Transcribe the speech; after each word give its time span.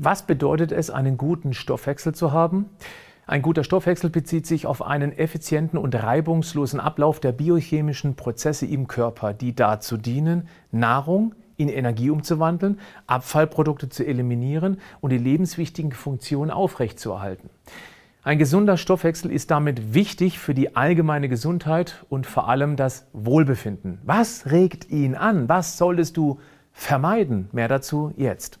Was 0.00 0.22
bedeutet 0.22 0.70
es, 0.70 0.90
einen 0.90 1.16
guten 1.16 1.54
Stoffwechsel 1.54 2.14
zu 2.14 2.30
haben? 2.30 2.66
Ein 3.26 3.42
guter 3.42 3.64
Stoffwechsel 3.64 4.10
bezieht 4.10 4.46
sich 4.46 4.64
auf 4.64 4.80
einen 4.80 5.10
effizienten 5.10 5.76
und 5.76 5.92
reibungslosen 5.92 6.78
Ablauf 6.78 7.18
der 7.18 7.32
biochemischen 7.32 8.14
Prozesse 8.14 8.64
im 8.64 8.86
Körper, 8.86 9.34
die 9.34 9.56
dazu 9.56 9.96
dienen, 9.96 10.46
Nahrung 10.70 11.34
in 11.56 11.68
Energie 11.68 12.10
umzuwandeln, 12.10 12.78
Abfallprodukte 13.08 13.88
zu 13.88 14.06
eliminieren 14.06 14.78
und 15.00 15.10
die 15.10 15.18
lebenswichtigen 15.18 15.90
Funktionen 15.90 16.52
aufrechtzuerhalten. 16.52 17.50
Ein 18.22 18.38
gesunder 18.38 18.76
Stoffwechsel 18.76 19.32
ist 19.32 19.50
damit 19.50 19.94
wichtig 19.94 20.38
für 20.38 20.54
die 20.54 20.76
allgemeine 20.76 21.28
Gesundheit 21.28 22.06
und 22.08 22.24
vor 22.24 22.48
allem 22.48 22.76
das 22.76 23.08
Wohlbefinden. 23.12 23.98
Was 24.04 24.52
regt 24.52 24.90
ihn 24.90 25.16
an? 25.16 25.48
Was 25.48 25.76
solltest 25.76 26.16
du 26.16 26.38
vermeiden? 26.70 27.48
Mehr 27.50 27.66
dazu 27.66 28.12
jetzt. 28.16 28.60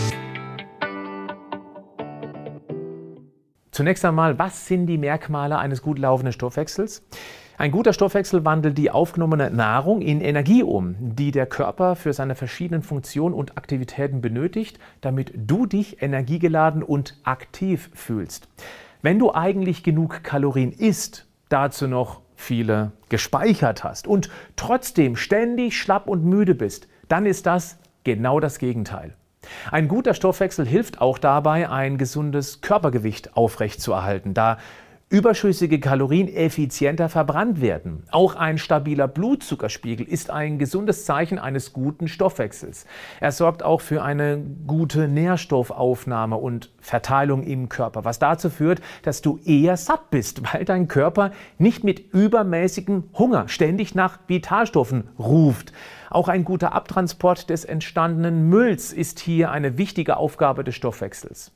Zunächst 3.71 4.03
einmal, 4.03 4.37
was 4.37 4.67
sind 4.67 4.87
die 4.87 4.97
Merkmale 4.97 5.57
eines 5.57 5.81
gut 5.81 5.97
laufenden 5.97 6.33
Stoffwechsels? 6.33 7.03
Ein 7.57 7.71
guter 7.71 7.93
Stoffwechsel 7.93 8.43
wandelt 8.43 8.77
die 8.77 8.91
aufgenommene 8.91 9.49
Nahrung 9.49 10.01
in 10.01 10.19
Energie 10.19 10.61
um, 10.61 10.95
die 10.99 11.31
der 11.31 11.45
Körper 11.45 11.95
für 11.95 12.11
seine 12.11 12.35
verschiedenen 12.35 12.81
Funktionen 12.81 13.33
und 13.33 13.57
Aktivitäten 13.57 14.19
benötigt, 14.19 14.77
damit 14.99 15.31
du 15.35 15.65
dich 15.65 16.01
energiegeladen 16.01 16.83
und 16.83 17.17
aktiv 17.23 17.89
fühlst. 17.93 18.49
Wenn 19.01 19.19
du 19.19 19.33
eigentlich 19.33 19.83
genug 19.83 20.21
Kalorien 20.21 20.73
isst, 20.73 21.27
dazu 21.47 21.87
noch 21.87 22.21
viele 22.35 22.91
gespeichert 23.07 23.85
hast 23.85 24.05
und 24.05 24.29
trotzdem 24.57 25.15
ständig 25.15 25.77
schlapp 25.77 26.07
und 26.07 26.25
müde 26.25 26.55
bist, 26.55 26.89
dann 27.07 27.25
ist 27.25 27.45
das 27.45 27.77
genau 28.03 28.41
das 28.41 28.57
Gegenteil. 28.57 29.15
Ein 29.71 29.87
guter 29.87 30.13
Stoffwechsel 30.13 30.65
hilft 30.67 31.01
auch 31.01 31.17
dabei, 31.17 31.69
ein 31.69 31.97
gesundes 31.97 32.61
Körpergewicht 32.61 33.35
aufrechtzuerhalten, 33.35 34.33
da 34.33 34.57
überschüssige 35.11 35.81
Kalorien 35.81 36.29
effizienter 36.29 37.09
verbrannt 37.09 37.59
werden. 37.59 38.03
Auch 38.11 38.35
ein 38.35 38.57
stabiler 38.57 39.09
Blutzuckerspiegel 39.09 40.07
ist 40.07 40.29
ein 40.29 40.57
gesundes 40.57 41.03
Zeichen 41.03 41.37
eines 41.37 41.73
guten 41.73 42.07
Stoffwechsels. 42.07 42.85
Er 43.19 43.33
sorgt 43.33 43.61
auch 43.61 43.81
für 43.81 44.03
eine 44.03 44.41
gute 44.65 45.09
Nährstoffaufnahme 45.09 46.37
und 46.37 46.71
Verteilung 46.79 47.43
im 47.43 47.67
Körper, 47.67 48.05
was 48.05 48.19
dazu 48.19 48.49
führt, 48.49 48.81
dass 49.03 49.21
du 49.21 49.37
eher 49.43 49.75
satt 49.75 50.09
bist, 50.11 50.41
weil 50.53 50.63
dein 50.63 50.87
Körper 50.87 51.31
nicht 51.57 51.83
mit 51.83 52.13
übermäßigem 52.13 53.03
Hunger 53.13 53.49
ständig 53.49 53.93
nach 53.93 54.19
Vitalstoffen 54.27 55.09
ruft. 55.19 55.73
Auch 56.09 56.29
ein 56.29 56.45
guter 56.45 56.73
Abtransport 56.73 57.49
des 57.49 57.65
entstandenen 57.65 58.47
Mülls 58.47 58.93
ist 58.93 59.19
hier 59.19 59.51
eine 59.51 59.77
wichtige 59.77 60.15
Aufgabe 60.15 60.63
des 60.63 60.75
Stoffwechsels. 60.75 61.51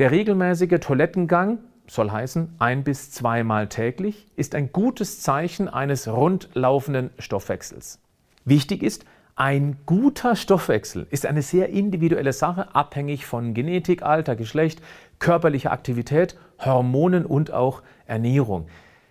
Der 0.00 0.10
regelmäßige 0.10 0.80
Toilettengang 0.80 1.58
soll 1.88 2.10
heißen 2.10 2.54
ein 2.58 2.84
bis 2.84 3.10
zweimal 3.10 3.68
täglich, 3.68 4.26
ist 4.36 4.54
ein 4.54 4.72
gutes 4.72 5.20
Zeichen 5.20 5.68
eines 5.68 6.08
rundlaufenden 6.08 7.10
Stoffwechsels. 7.18 8.00
Wichtig 8.44 8.82
ist, 8.82 9.04
ein 9.38 9.76
guter 9.84 10.34
Stoffwechsel 10.34 11.06
ist 11.10 11.26
eine 11.26 11.42
sehr 11.42 11.68
individuelle 11.68 12.32
Sache, 12.32 12.74
abhängig 12.74 13.26
von 13.26 13.52
Genetik, 13.52 14.02
Alter, 14.02 14.34
Geschlecht, 14.34 14.80
körperlicher 15.18 15.72
Aktivität, 15.72 16.38
Hormonen 16.58 17.26
und 17.26 17.52
auch 17.52 17.82
Ernährung. 18.06 18.66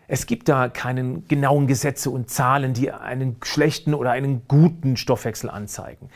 Es 0.08 0.26
gibt 0.26 0.50
da 0.50 0.68
keine 0.68 1.22
genauen 1.28 1.68
Gesetze 1.68 2.10
und 2.10 2.32
Zahlen, 2.32 2.74
die 2.74 2.92
einen 2.92 3.38
schlechten 3.44 3.94
oder 3.94 4.12
einen 4.12 4.48
guten 4.48 4.98
Stoffwechsel 4.98 5.48
anzeigen. 5.48 6.10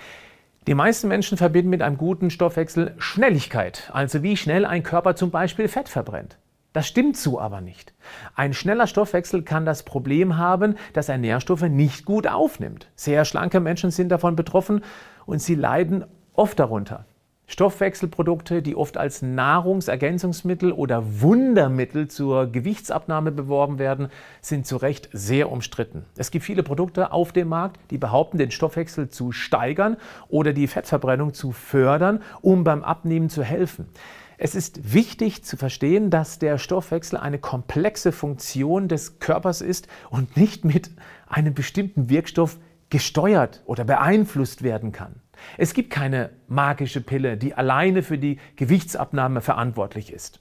Die 0.66 0.74
meisten 0.74 1.08
Menschen 1.08 1.38
verbinden 1.38 1.70
mit 1.70 1.84
einem 1.84 1.98
guten 1.98 2.32
Stoffwechsel 2.32 2.96
Schnelligkeit, 2.98 3.92
also 3.94 4.24
wie 4.24 4.38
schnell 4.38 4.66
ein 4.66 4.82
Körper 4.82 5.16
zum 5.16 5.30
Beispiel 5.30 5.68
Fett 5.68 5.88
verbrennt. 5.88 6.39
Das 6.72 6.88
stimmt 6.88 7.18
so 7.18 7.40
aber 7.40 7.62
nicht. 7.62 7.94
Ein 8.36 8.54
schneller 8.54 8.86
Stoffwechsel 8.86 9.42
kann 9.42 9.66
das 9.66 9.84
Problem 9.84 10.38
haben, 10.38 10.76
dass 10.94 11.10
er 11.10 11.18
Nährstoffe 11.18 11.64
nicht 11.64 12.06
gut 12.06 12.28
aufnimmt. 12.28 12.90
Sehr 12.96 13.26
schlanke 13.26 13.60
Menschen 13.60 13.90
sind 13.90 14.10
davon 14.10 14.36
betroffen 14.36 14.84
und 15.26 15.42
sie 15.42 15.56
leiden 15.56 16.06
oft 16.34 16.60
darunter. 16.60 17.06
Stoffwechselprodukte, 17.50 18.62
die 18.62 18.76
oft 18.76 18.96
als 18.98 19.24
Nahrungsergänzungsmittel 19.24 20.72
oder 20.72 21.04
Wundermittel 21.22 22.08
zur 22.08 22.46
Gewichtsabnahme 22.46 23.32
beworben 23.32 23.80
werden, 23.80 24.10
sind 24.40 24.68
zu 24.68 24.78
Recht 24.78 25.10
sehr 25.12 25.52
umstritten. 25.52 26.06
Es 26.16 26.30
gibt 26.30 26.46
viele 26.46 26.62
Produkte 26.62 27.12
auf 27.12 27.32
dem 27.32 27.48
Markt, 27.48 27.80
die 27.90 27.98
behaupten, 27.98 28.38
den 28.38 28.52
Stoffwechsel 28.52 29.10
zu 29.10 29.32
steigern 29.32 29.98
oder 30.28 30.54
die 30.54 30.68
Fettverbrennung 30.68 31.34
zu 31.34 31.52
fördern, 31.52 32.22
um 32.42 32.64
beim 32.64 32.84
Abnehmen 32.84 33.30
zu 33.30 33.44
helfen. 33.44 33.88
Es 34.42 34.56
ist 34.56 34.94
wichtig 34.94 35.44
zu 35.44 35.58
verstehen, 35.58 36.10
dass 36.10 36.40
der 36.40 36.58
Stoffwechsel 36.58 37.20
eine 37.20 37.40
komplexe 37.40 38.14
Funktion 38.14 38.88
des 38.88 39.20
Körpers 39.20 39.60
ist 39.60 39.90
und 40.10 40.38
nicht 40.38 40.64
mit 40.64 40.92
einem 41.28 41.54
bestimmten 41.54 42.10
Wirkstoff 42.10 42.58
gesteuert 42.90 43.62
oder 43.66 43.84
beeinflusst 43.84 44.64
werden 44.64 44.94
kann. 44.94 45.22
Es 45.58 45.74
gibt 45.74 45.90
keine 45.90 46.30
magische 46.48 47.02
Pille, 47.02 47.36
die 47.36 47.54
alleine 47.54 48.02
für 48.02 48.18
die 48.18 48.40
Gewichtsabnahme 48.56 49.42
verantwortlich 49.42 50.14
ist. 50.14 50.40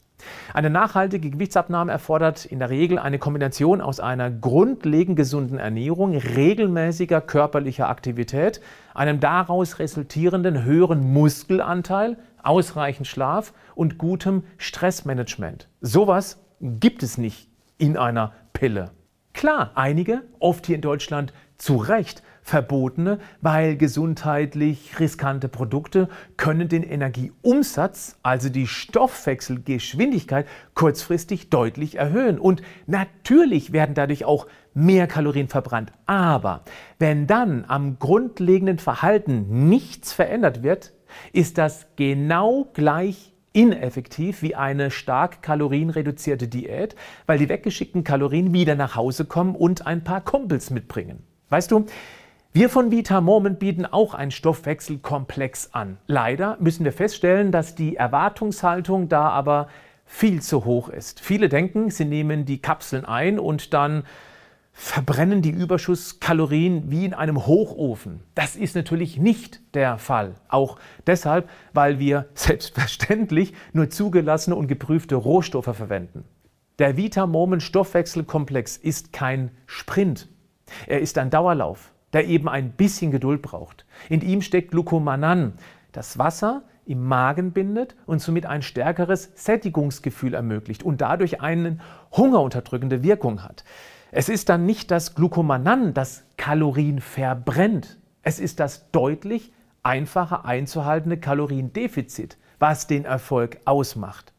Eine 0.53 0.71
nachhaltige 0.71 1.31
Gewichtsabnahme 1.31 1.93
erfordert 1.93 2.45
in 2.45 2.59
der 2.59 2.71
Regel 2.71 2.99
eine 2.99 3.19
Kombination 3.19 3.81
aus 3.81 4.01
einer 4.01 4.31
grundlegend 4.31 5.17
gesunden 5.17 5.59
Ernährung, 5.59 6.17
regelmäßiger 6.17 7.21
körperlicher 7.21 7.89
Aktivität, 7.89 8.61
einem 8.95 9.21
daraus 9.21 9.79
resultierenden 9.79 10.65
höheren 10.65 11.13
Muskelanteil, 11.13 12.17
ausreichend 12.43 13.07
Schlaf 13.07 13.53
und 13.75 13.99
gutem 13.99 14.45
Stressmanagement. 14.57 15.69
Sowas 15.81 16.45
gibt 16.61 17.03
es 17.03 17.19
nicht 17.19 17.49
in 17.79 17.97
einer 17.97 18.33
Pille. 18.53 18.91
Klar, 19.35 19.71
einige, 19.77 20.23
oft 20.41 20.67
hier 20.67 20.75
in 20.75 20.83
Deutschland 20.83 21.33
zu 21.59 21.77
Recht, 21.77 22.23
verbotene, 22.49 23.19
weil 23.41 23.77
gesundheitlich 23.77 24.99
riskante 24.99 25.49
Produkte 25.49 26.09
können 26.37 26.69
den 26.69 26.83
Energieumsatz, 26.83 28.19
also 28.23 28.49
die 28.49 28.67
Stoffwechselgeschwindigkeit, 28.67 30.47
kurzfristig 30.75 31.51
deutlich 31.51 31.97
erhöhen. 31.97 32.39
Und 32.39 32.63
natürlich 32.87 33.73
werden 33.73 33.95
dadurch 33.95 34.25
auch 34.25 34.47
mehr 34.75 35.07
Kalorien 35.07 35.49
verbrannt. 35.49 35.93
Aber 36.07 36.63
wenn 36.99 37.27
dann 37.27 37.65
am 37.69 37.99
grundlegenden 37.99 38.79
Verhalten 38.79 39.69
nichts 39.69 40.13
verändert 40.13 40.63
wird, 40.63 40.93
ist 41.33 41.59
das 41.59 41.87
genau 41.97 42.69
gleich 42.73 43.33
ineffektiv 43.53 44.43
wie 44.43 44.55
eine 44.55 44.91
stark 44.91 45.43
kalorienreduzierte 45.43 46.49
Diät, 46.49 46.97
weil 47.27 47.39
die 47.39 47.49
weggeschickten 47.49 48.05
Kalorien 48.05 48.53
wieder 48.53 48.75
nach 48.75 48.95
Hause 48.95 49.25
kommen 49.25 49.55
und 49.55 49.87
ein 49.87 50.05
paar 50.05 50.21
Kumpels 50.23 50.71
mitbringen. 50.71 51.25
Weißt 51.51 51.71
du, 51.71 51.87
wir 52.59 52.69
von 52.69 52.91
Vita 52.91 53.21
Moment 53.21 53.61
bieten 53.61 53.87
auch 53.87 54.15
einen 54.15 54.33
Stoffwechselkomplex 54.33 55.75
an. 55.75 55.97
Leider 56.09 56.57
müssen 56.59 56.85
wir 56.85 56.93
feststellen, 56.93 57.53
dass 57.53 57.77
die 57.77 57.95
Erwartungshaltung 57.95 59.09
da 59.09 59.29
aber 59.29 59.69
viel 60.05 60.43
zu 60.43 60.65
hoch 60.65 60.89
ist. 60.89 61.21
Viele 61.21 61.49
denken, 61.49 61.93
sie 61.93 62.05
nehmen 62.05 62.47
die 62.47 62.61
Kapseln 62.61 63.05
ein 63.05 63.39
und 63.39 63.75
dann 63.75 64.03
verbrennen 64.73 65.41
die 65.41 65.53
Überschusskalorien 65.53 66.91
wie 66.91 67.05
in 67.05 67.15
einem 67.15 67.47
Hochofen. 67.47 68.25
Das 68.35 68.57
ist 68.57 68.75
natürlich 68.75 69.19
nicht 69.19 69.61
der 69.75 69.97
Fall. 69.99 70.35
Auch 70.49 70.81
deshalb, 71.07 71.49
weil 71.75 72.01
wir 72.01 72.27
selbstverständlich 72.35 73.55
nur 73.73 73.89
zugelassene 73.89 74.57
und 74.57 74.67
geprüfte 74.67 75.15
Rohstoffe 75.15 75.77
verwenden. 75.77 76.25
Der 76.81 76.97
Vita 76.97 77.29
Moment 77.29 77.63
Stoffwechselkomplex 77.63 78.77
ist 78.79 79.13
kein 79.13 79.53
Sprint. 79.67 80.29
Er 80.89 80.99
ist 80.99 81.19
ein 81.19 81.31
Dauerlauf, 81.31 81.93
der 82.13 82.27
eben 82.27 82.49
ein 82.49 82.73
bisschen 82.73 83.11
Geduld 83.11 83.43
braucht. 83.43 83.85
In 84.09 84.21
ihm 84.21 84.43
steckt 84.43 84.71
Glucomanan, 84.71 85.55
das 85.93 86.19
Wasser 86.19 86.63
im 86.87 87.05
Magen 87.07 87.53
bindet 87.53 87.95
und 88.07 88.23
somit 88.23 88.47
ein 88.47 88.63
stärkeres 88.63 89.31
Sättigungsgefühl 89.35 90.33
ermöglicht 90.33 90.83
und 90.83 91.01
dadurch 91.01 91.43
eine 91.43 91.79
hungerunterdrückende 92.13 93.03
Wirkung 93.03 93.43
hat. 93.43 93.65
Es 94.11 94.31
ist 94.31 94.49
dann 94.49 94.65
nicht 94.65 94.91
das 94.91 95.15
Glucomanan, 95.15 95.93
das 95.93 96.25
Kalorien 96.39 97.01
verbrennt. 97.01 97.99
Es 98.23 98.41
ist 98.41 98.59
das 98.59 98.91
deutlich 98.91 99.53
einfacher 99.83 100.47
einzuhaltende 100.47 101.19
Kaloriendefizit, 101.19 102.39
was 102.59 102.87
den 102.87 103.05
Erfolg 103.05 103.59
ausmacht. 103.67 104.33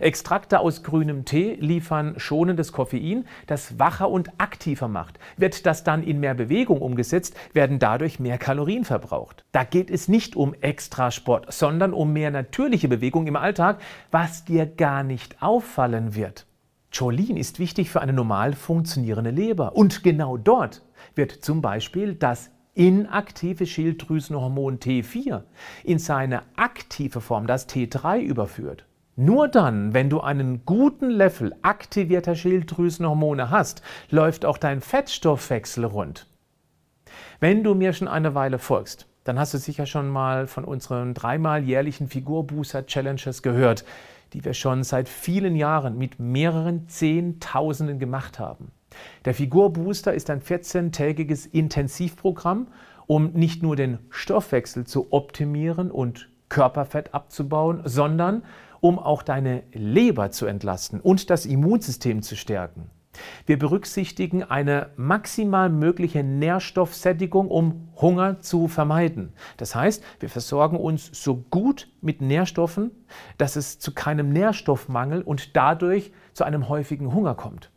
Extrakte 0.00 0.60
aus 0.60 0.82
grünem 0.82 1.24
Tee 1.24 1.54
liefern 1.54 2.14
schonendes 2.16 2.72
Koffein, 2.72 3.26
das 3.46 3.78
wacher 3.78 4.10
und 4.10 4.30
aktiver 4.38 4.88
macht. 4.88 5.18
Wird 5.36 5.66
das 5.66 5.84
dann 5.84 6.02
in 6.02 6.20
mehr 6.20 6.34
Bewegung 6.34 6.80
umgesetzt, 6.80 7.36
werden 7.52 7.78
dadurch 7.78 8.18
mehr 8.20 8.38
Kalorien 8.38 8.84
verbraucht. 8.84 9.44
Da 9.52 9.64
geht 9.64 9.90
es 9.90 10.08
nicht 10.08 10.36
um 10.36 10.54
Extrasport, 10.54 11.52
sondern 11.52 11.92
um 11.92 12.12
mehr 12.12 12.30
natürliche 12.30 12.88
Bewegung 12.88 13.26
im 13.26 13.36
Alltag, 13.36 13.80
was 14.10 14.44
dir 14.44 14.66
gar 14.66 15.02
nicht 15.02 15.42
auffallen 15.42 16.14
wird. 16.14 16.46
Cholin 16.94 17.36
ist 17.36 17.58
wichtig 17.58 17.90
für 17.90 18.00
eine 18.00 18.12
normal 18.12 18.52
funktionierende 18.52 19.30
Leber. 19.30 19.74
Und 19.74 20.04
genau 20.04 20.36
dort 20.36 20.82
wird 21.14 21.32
zum 21.32 21.60
Beispiel 21.60 22.14
das 22.14 22.50
inaktive 22.74 23.66
Schilddrüsenhormon 23.66 24.78
T4 24.78 25.42
in 25.84 25.98
seine 25.98 26.42
aktive 26.56 27.20
Form, 27.20 27.46
das 27.46 27.68
T3, 27.68 28.20
überführt. 28.20 28.84
Nur 29.16 29.46
dann, 29.46 29.94
wenn 29.94 30.10
du 30.10 30.20
einen 30.20 30.66
guten 30.66 31.08
Level 31.08 31.54
aktivierter 31.62 32.34
Schilddrüsenhormone 32.34 33.50
hast, 33.50 33.82
läuft 34.10 34.44
auch 34.44 34.58
dein 34.58 34.80
Fettstoffwechsel 34.80 35.84
rund. 35.84 36.26
Wenn 37.38 37.62
du 37.62 37.74
mir 37.74 37.92
schon 37.92 38.08
eine 38.08 38.34
Weile 38.34 38.58
folgst, 38.58 39.06
dann 39.22 39.38
hast 39.38 39.54
du 39.54 39.58
sicher 39.58 39.86
schon 39.86 40.08
mal 40.08 40.48
von 40.48 40.64
unseren 40.64 41.14
dreimal 41.14 41.62
jährlichen 41.62 42.08
Figurbooster 42.08 42.86
Challenges 42.86 43.42
gehört, 43.42 43.84
die 44.32 44.44
wir 44.44 44.52
schon 44.52 44.82
seit 44.82 45.08
vielen 45.08 45.54
Jahren 45.54 45.96
mit 45.96 46.18
mehreren 46.18 46.88
Zehntausenden 46.88 48.00
gemacht 48.00 48.40
haben. 48.40 48.72
Der 49.24 49.34
Figurbooster 49.34 50.12
ist 50.12 50.28
ein 50.28 50.40
14-tägiges 50.40 51.46
Intensivprogramm, 51.46 52.66
um 53.06 53.32
nicht 53.32 53.62
nur 53.62 53.76
den 53.76 53.98
Stoffwechsel 54.10 54.86
zu 54.86 55.12
optimieren 55.12 55.90
und 55.92 56.28
Körperfett 56.48 57.14
abzubauen, 57.14 57.82
sondern 57.84 58.42
um 58.84 58.98
auch 58.98 59.22
deine 59.22 59.62
Leber 59.72 60.30
zu 60.30 60.44
entlasten 60.44 61.00
und 61.00 61.30
das 61.30 61.46
Immunsystem 61.46 62.20
zu 62.20 62.36
stärken. 62.36 62.90
Wir 63.46 63.58
berücksichtigen 63.58 64.42
eine 64.42 64.90
maximal 64.96 65.70
mögliche 65.70 66.22
Nährstoffsättigung, 66.22 67.48
um 67.48 67.88
Hunger 67.96 68.42
zu 68.42 68.68
vermeiden. 68.68 69.32
Das 69.56 69.74
heißt, 69.74 70.04
wir 70.20 70.28
versorgen 70.28 70.76
uns 70.76 71.08
so 71.14 71.46
gut 71.48 71.88
mit 72.02 72.20
Nährstoffen, 72.20 72.90
dass 73.38 73.56
es 73.56 73.78
zu 73.78 73.94
keinem 73.94 74.28
Nährstoffmangel 74.28 75.22
und 75.22 75.56
dadurch 75.56 76.12
zu 76.34 76.44
einem 76.44 76.68
häufigen 76.68 77.14
Hunger 77.14 77.36
kommt. 77.36 77.70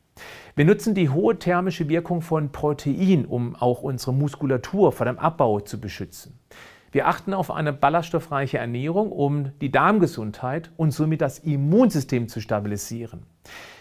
Wir 0.58 0.66
nutzen 0.66 0.94
die 0.94 1.08
hohe 1.08 1.40
thermische 1.40 1.88
Wirkung 1.88 2.22
von 2.22 2.52
Protein, 2.52 3.26
um 3.26 3.56
auch 3.56 3.82
unsere 3.82 4.14
Muskulatur 4.14 4.92
vor 4.92 5.06
dem 5.06 5.20
Abbau 5.20 5.62
zu 5.62 5.80
beschützen. 5.80 6.38
Wir 6.92 7.08
achten 7.08 7.34
auf 7.34 7.52
eine 7.52 7.74
ballaststoffreiche 7.74 8.58
Ernährung, 8.58 9.12
um 9.12 9.52
die 9.60 9.72
Darmgesundheit 9.72 10.72
und 10.78 10.92
somit 10.92 11.22
das 11.22 11.40
Immunsystem 11.40 12.28
zu 12.28 12.40
stabilisieren. 12.40 13.24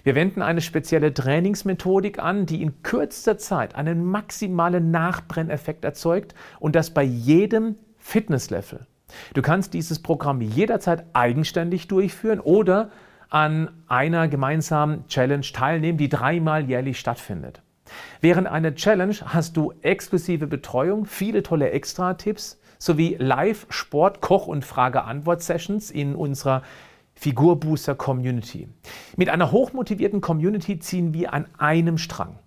Wir 0.03 0.15
wenden 0.15 0.43
eine 0.43 0.61
spezielle 0.61 1.15
Trainingsmethodik 1.15 2.19
an, 2.19 2.47
die 2.47 2.63
in 2.63 2.83
kürzester 2.83 3.39
Zeit 3.39 3.75
einen 3.75 4.05
maximalen 4.05 4.91
Nachbrenneffekt 4.91 5.85
erzeugt 5.85 6.35
und 6.61 6.77
das 6.77 6.91
bei 6.91 7.03
jedem 7.03 7.77
Fitnesslevel. 7.99 8.87
Du 9.35 9.43
kannst 9.43 9.75
dieses 9.75 10.01
Programm 10.01 10.41
jederzeit 10.41 11.05
eigenständig 11.13 11.89
durchführen 11.89 12.41
oder 12.41 12.91
an 13.29 13.71
einer 13.89 14.29
gemeinsamen 14.29 15.07
Challenge 15.09 15.47
teilnehmen, 15.53 15.99
die 15.99 16.09
dreimal 16.09 16.65
jährlich 16.65 16.99
stattfindet. 16.99 17.63
Während 18.21 18.49
einer 18.49 18.75
Challenge 18.75 19.15
hast 19.25 19.57
du 19.57 19.73
exklusive 19.83 20.47
Betreuung, 20.47 21.07
viele 21.07 21.43
tolle 21.43 21.71
Extra-Tipps, 21.71 22.61
sowie 22.79 23.17
Live-Sport-, 23.19 24.21
Koch- 24.21 24.47
und 24.47 24.65
Frage-Antwort-Sessions 24.65 25.91
in 25.91 26.15
unserer 26.15 26.63
Figurbooster 27.15 27.95
Community. 27.95 28.69
Mit 29.17 29.31
einer 29.31 29.51
hochmotivierten 29.51 30.21
Community 30.21 30.79
ziehen 30.79 31.15
wir 31.15 31.33
an 31.33 31.47
einem 31.59 31.99
Strang. 31.99 32.39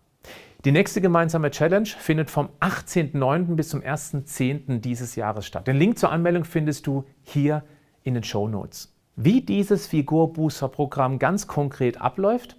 Die 0.66 0.72
nächste 0.72 1.00
gemeinsame 1.00 1.52
Challenge 1.52 1.88
findet 1.88 2.30
vom 2.30 2.50
18.09. 2.60 3.56
bis 3.56 3.70
zum 3.70 3.81
1.10. 3.81 4.80
dieses 4.80 5.16
Jahres 5.16 5.46
statt. 5.46 5.68
Den 5.68 5.78
Link 5.78 5.98
zur 5.98 6.12
Anmeldung 6.12 6.44
findest 6.44 6.86
du 6.86 7.06
hier 7.24 7.64
in 8.04 8.14
den 8.14 8.24
Show 8.24 8.48
Notes. 8.48 8.94
Wie 9.16 9.42
dieses 9.42 9.88
Figurbooster-Programm 9.88 11.18
ganz 11.18 11.48
konkret 11.48 12.00
abläuft, 12.00 12.58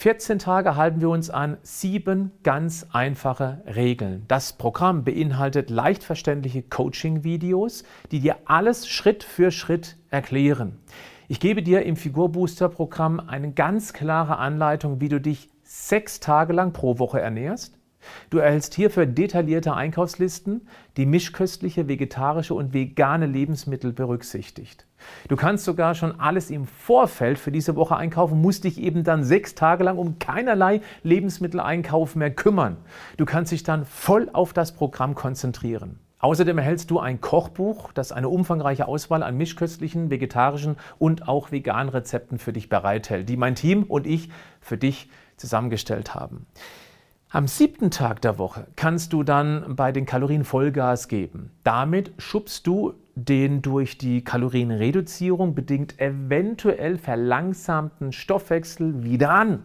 14 0.00 0.38
Tage 0.38 0.76
halten 0.76 1.02
wir 1.02 1.10
uns 1.10 1.28
an 1.28 1.58
sieben 1.62 2.32
ganz 2.42 2.86
einfache 2.90 3.60
Regeln. 3.66 4.24
Das 4.28 4.54
Programm 4.54 5.04
beinhaltet 5.04 5.68
leicht 5.68 6.04
verständliche 6.04 6.62
Coaching-Videos, 6.62 7.84
die 8.10 8.20
dir 8.20 8.36
alles 8.46 8.88
Schritt 8.88 9.22
für 9.22 9.50
Schritt 9.50 9.98
erklären. 10.08 10.78
Ich 11.28 11.38
gebe 11.38 11.62
dir 11.62 11.82
im 11.84 11.96
Figurbooster-Programm 11.96 13.20
eine 13.20 13.52
ganz 13.52 13.92
klare 13.92 14.38
Anleitung, 14.38 15.02
wie 15.02 15.10
du 15.10 15.20
dich 15.20 15.50
sechs 15.64 16.18
Tage 16.18 16.54
lang 16.54 16.72
pro 16.72 16.98
Woche 16.98 17.20
ernährst 17.20 17.76
Du 18.30 18.38
erhältst 18.38 18.74
hierfür 18.74 19.06
detaillierte 19.06 19.74
Einkaufslisten, 19.74 20.68
die 20.96 21.06
mischköstliche, 21.06 21.88
vegetarische 21.88 22.54
und 22.54 22.72
vegane 22.72 23.26
Lebensmittel 23.26 23.92
berücksichtigt. 23.92 24.86
Du 25.28 25.36
kannst 25.36 25.64
sogar 25.64 25.94
schon 25.94 26.20
alles 26.20 26.50
im 26.50 26.66
Vorfeld 26.66 27.38
für 27.38 27.52
diese 27.52 27.76
Woche 27.76 27.96
einkaufen, 27.96 28.40
musst 28.40 28.64
dich 28.64 28.80
eben 28.80 29.04
dann 29.04 29.24
sechs 29.24 29.54
Tage 29.54 29.84
lang 29.84 29.98
um 29.98 30.18
keinerlei 30.18 30.80
Lebensmitteleinkauf 31.02 32.16
mehr 32.16 32.30
kümmern. 32.30 32.76
Du 33.16 33.24
kannst 33.24 33.52
dich 33.52 33.62
dann 33.62 33.84
voll 33.84 34.28
auf 34.32 34.52
das 34.52 34.72
Programm 34.72 35.14
konzentrieren. 35.14 35.98
Außerdem 36.20 36.58
erhältst 36.58 36.90
du 36.90 36.98
ein 36.98 37.22
Kochbuch, 37.22 37.92
das 37.92 38.12
eine 38.12 38.28
umfangreiche 38.28 38.86
Auswahl 38.86 39.22
an 39.22 39.38
mischköstlichen, 39.38 40.10
vegetarischen 40.10 40.76
und 40.98 41.26
auch 41.28 41.50
veganen 41.50 41.88
Rezepten 41.88 42.38
für 42.38 42.52
dich 42.52 42.68
bereithält, 42.68 43.28
die 43.30 43.38
mein 43.38 43.54
Team 43.54 43.84
und 43.84 44.06
ich 44.06 44.28
für 44.60 44.76
dich 44.76 45.08
zusammengestellt 45.38 46.14
haben. 46.14 46.46
Am 47.32 47.46
siebten 47.46 47.92
Tag 47.92 48.20
der 48.22 48.38
Woche 48.38 48.66
kannst 48.74 49.12
du 49.12 49.22
dann 49.22 49.76
bei 49.76 49.92
den 49.92 50.04
Kalorien 50.04 50.42
Vollgas 50.42 51.06
geben. 51.06 51.52
Damit 51.62 52.12
schubst 52.18 52.66
du 52.66 52.94
den 53.14 53.62
durch 53.62 53.98
die 53.98 54.24
Kalorienreduzierung 54.24 55.54
bedingt 55.54 56.00
eventuell 56.00 56.98
verlangsamten 56.98 58.10
Stoffwechsel 58.10 59.04
wieder 59.04 59.30
an. 59.30 59.62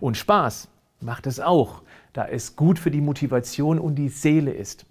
Und 0.00 0.18
Spaß 0.18 0.68
macht 1.00 1.26
es 1.26 1.40
auch, 1.40 1.80
da 2.12 2.26
es 2.26 2.56
gut 2.56 2.78
für 2.78 2.90
die 2.90 3.00
Motivation 3.00 3.78
und 3.78 3.94
die 3.94 4.10
Seele 4.10 4.52
ist. 4.52 4.84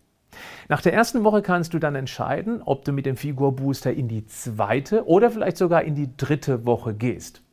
Nach 0.70 0.82
der 0.82 0.94
ersten 0.94 1.24
Woche 1.24 1.44
kannst 1.44 1.76
du 1.76 1.78
dann 1.78 1.94
entscheiden, 1.94 2.64
ob 2.64 2.84
du 2.84 2.94
mit 2.94 3.06
dem 3.06 3.16
Figurbooster 3.16 3.94
in 3.94 4.08
die 4.08 4.26
zweite 4.26 5.06
oder 5.06 5.30
vielleicht 5.30 5.58
sogar 5.58 5.84
in 5.84 5.94
die 5.94 6.10
dritte 6.18 6.66
Woche 6.66 6.96
gehst. 6.96 7.44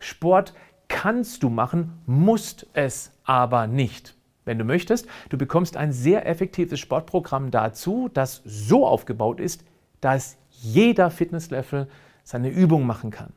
Sport 0.00 0.54
kannst 0.92 1.42
du 1.42 1.48
machen, 1.48 1.98
musst 2.06 2.66
es 2.74 3.10
aber 3.24 3.66
nicht. 3.66 4.14
Wenn 4.44 4.58
du 4.58 4.64
möchtest, 4.64 5.08
du 5.30 5.38
bekommst 5.38 5.76
ein 5.76 5.90
sehr 5.90 6.26
effektives 6.26 6.78
Sportprogramm 6.78 7.50
dazu, 7.50 8.10
das 8.12 8.42
so 8.44 8.86
aufgebaut 8.86 9.40
ist, 9.40 9.64
dass 10.00 10.36
jeder 10.50 11.10
Fitnesslevel 11.10 11.88
seine 12.24 12.50
Übung 12.50 12.86
machen 12.86 13.10
kann. 13.10 13.32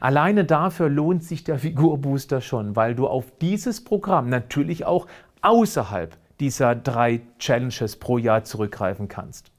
Alleine 0.00 0.44
dafür 0.44 0.88
lohnt 0.88 1.22
sich 1.22 1.44
der 1.44 1.58
Figurbooster 1.58 2.40
schon, 2.40 2.74
weil 2.74 2.94
du 2.94 3.06
auf 3.06 3.26
dieses 3.40 3.84
Programm 3.84 4.30
natürlich 4.30 4.86
auch 4.86 5.06
außerhalb 5.42 6.16
dieser 6.40 6.74
drei 6.74 7.20
Challenges 7.38 7.96
pro 7.96 8.18
Jahr 8.18 8.44
zurückgreifen 8.44 9.08
kannst. 9.08 9.50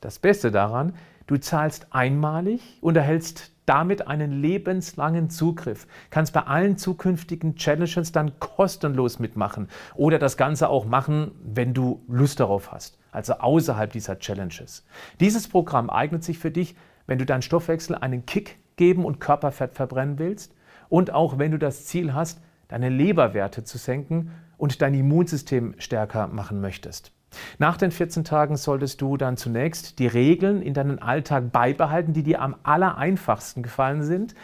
Das 0.00 0.18
Beste 0.18 0.50
daran, 0.50 0.94
du 1.28 1.36
zahlst 1.38 1.86
einmalig 1.90 2.78
und 2.80 2.96
erhältst 2.96 3.49
damit 3.66 4.06
einen 4.06 4.32
lebenslangen 4.32 5.30
Zugriff. 5.30 5.86
Kannst 6.10 6.32
bei 6.32 6.42
allen 6.42 6.76
zukünftigen 6.76 7.56
Challenges 7.56 8.12
dann 8.12 8.38
kostenlos 8.40 9.18
mitmachen 9.18 9.68
oder 9.94 10.18
das 10.18 10.36
Ganze 10.36 10.68
auch 10.68 10.84
machen, 10.84 11.32
wenn 11.42 11.74
du 11.74 12.02
Lust 12.08 12.40
darauf 12.40 12.72
hast, 12.72 12.98
also 13.12 13.34
außerhalb 13.34 13.92
dieser 13.92 14.18
Challenges. 14.18 14.84
Dieses 15.20 15.48
Programm 15.48 15.90
eignet 15.90 16.24
sich 16.24 16.38
für 16.38 16.50
dich, 16.50 16.74
wenn 17.06 17.18
du 17.18 17.26
deinen 17.26 17.42
Stoffwechsel 17.42 17.96
einen 17.96 18.26
Kick 18.26 18.58
geben 18.76 19.04
und 19.04 19.20
Körperfett 19.20 19.74
verbrennen 19.74 20.18
willst 20.18 20.54
und 20.88 21.12
auch 21.12 21.38
wenn 21.38 21.52
du 21.52 21.58
das 21.58 21.86
Ziel 21.86 22.14
hast, 22.14 22.40
deine 22.68 22.88
Leberwerte 22.88 23.64
zu 23.64 23.78
senken 23.78 24.30
und 24.56 24.82
dein 24.82 24.94
Immunsystem 24.94 25.74
stärker 25.78 26.28
machen 26.28 26.60
möchtest. 26.60 27.12
Nach 27.58 27.76
den 27.76 27.90
14 27.90 28.24
Tagen 28.24 28.56
solltest 28.56 29.00
du 29.00 29.16
dann 29.16 29.36
zunächst 29.36 29.98
die 29.98 30.06
Regeln 30.06 30.62
in 30.62 30.74
deinen 30.74 30.98
Alltag 30.98 31.52
beibehalten, 31.52 32.12
die 32.12 32.22
dir 32.22 32.40
am 32.40 32.56
allereinfachsten 32.62 33.62
gefallen 33.62 34.02
sind 34.02 34.34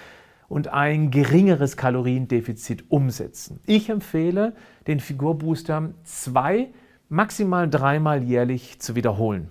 und 0.48 0.68
ein 0.68 1.10
geringeres 1.10 1.76
Kaloriendefizit 1.76 2.90
umsetzen. 2.90 3.60
Ich 3.66 3.88
empfehle, 3.88 4.54
den 4.86 5.00
Figurbooster 5.00 5.90
zwei, 6.04 6.68
maximal 7.08 7.68
dreimal 7.68 8.22
jährlich 8.22 8.80
zu 8.80 8.94
wiederholen. 8.94 9.48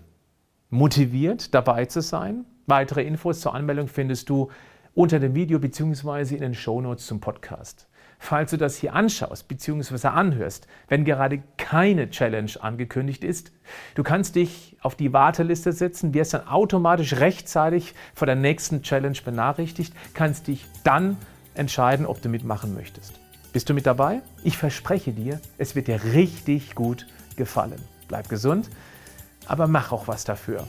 Motiviert 0.70 1.54
dabei 1.54 1.86
zu 1.86 2.02
sein. 2.02 2.46
Weitere 2.68 3.04
Infos 3.04 3.42
zur 3.42 3.54
Anmeldung 3.54 3.88
findest 3.88 4.30
du 4.30 4.50
unter 4.94 5.20
dem 5.20 5.36
Video 5.36 5.60
bzw. 5.60 6.36
in 6.36 6.42
den 6.42 6.54
Shownotes 6.54 7.06
zum 7.06 7.20
Podcast. 7.20 7.88
Falls 8.26 8.52
du 8.52 8.58
das 8.58 8.76
hier 8.76 8.94
anschaust 8.94 9.48
bzw. 9.48 10.08
anhörst, 10.08 10.68
wenn 10.88 11.06
gerade 11.06 11.42
keine 11.58 12.10
Challenge 12.10 12.52
angekündigt 12.60 13.24
ist. 13.24 13.52
Du 13.94 14.04
kannst 14.04 14.36
dich 14.36 14.76
auf 14.82 14.96
die 14.96 15.14
Warteliste 15.14 15.72
setzen, 15.72 16.14
wirst 16.14 16.34
dann 16.34 16.48
automatisch 16.48 17.14
rechtzeitig 17.14 17.94
vor 18.14 18.26
der 18.26 18.36
nächsten 18.36 18.82
Challenge 18.82 19.18
benachrichtigt, 19.24 19.94
kannst 20.14 20.48
dich 20.48 20.66
dann 20.84 21.18
entscheiden, 21.54 22.06
ob 22.06 22.22
du 22.22 22.30
mitmachen 22.30 22.74
möchtest. 22.74 23.14
Bist 23.54 23.70
du 23.70 23.74
mit 23.74 23.86
dabei? 23.86 24.22
Ich 24.44 24.58
verspreche 24.58 25.14
dir, 25.14 25.40
es 25.58 25.76
wird 25.76 25.88
dir 25.88 26.04
richtig 26.04 26.76
gut 26.76 27.08
gefallen. 27.38 27.82
Bleib 28.08 28.28
gesund, 28.28 28.70
aber 29.48 29.68
mach 29.68 29.92
auch 29.92 30.08
was 30.08 30.26
dafür. 30.26 30.68